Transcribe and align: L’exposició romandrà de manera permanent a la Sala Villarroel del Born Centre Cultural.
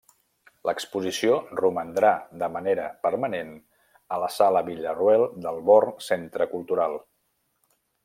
L’exposició 0.69 1.35
romandrà 1.59 2.09
de 2.45 2.49
manera 2.55 2.87
permanent 3.05 3.53
a 4.17 4.21
la 4.25 4.33
Sala 4.39 4.67
Villarroel 4.73 5.27
del 5.47 5.65
Born 5.71 5.95
Centre 6.11 6.53
Cultural. 6.57 7.03